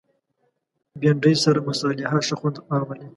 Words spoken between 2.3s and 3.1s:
خوند راولي